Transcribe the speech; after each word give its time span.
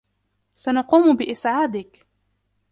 سنقوم 0.55 1.15
باسعادك. 1.17 2.07